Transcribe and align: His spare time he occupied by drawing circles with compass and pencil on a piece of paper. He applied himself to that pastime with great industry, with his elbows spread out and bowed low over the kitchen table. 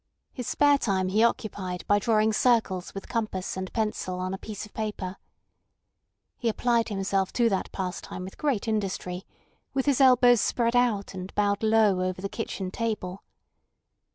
His 0.33 0.47
spare 0.47 0.79
time 0.79 1.09
he 1.09 1.23
occupied 1.23 1.85
by 1.85 1.99
drawing 1.99 2.33
circles 2.33 2.91
with 2.95 3.07
compass 3.07 3.55
and 3.55 3.71
pencil 3.71 4.17
on 4.17 4.33
a 4.33 4.39
piece 4.39 4.65
of 4.65 4.73
paper. 4.73 5.17
He 6.39 6.49
applied 6.49 6.89
himself 6.89 7.31
to 7.33 7.49
that 7.49 7.71
pastime 7.71 8.23
with 8.23 8.35
great 8.39 8.67
industry, 8.67 9.27
with 9.75 9.85
his 9.85 10.01
elbows 10.01 10.41
spread 10.41 10.75
out 10.75 11.13
and 11.13 11.31
bowed 11.35 11.61
low 11.61 12.01
over 12.01 12.19
the 12.19 12.29
kitchen 12.29 12.71
table. 12.71 13.21